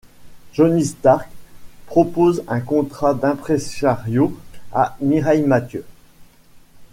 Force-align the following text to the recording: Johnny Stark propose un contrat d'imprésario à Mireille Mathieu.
Johnny 0.53 0.83
Stark 0.83 1.29
propose 1.85 2.41
un 2.47 2.59
contrat 2.59 3.13
d'imprésario 3.13 4.35
à 4.73 4.97
Mireille 4.99 5.43
Mathieu. 5.43 5.85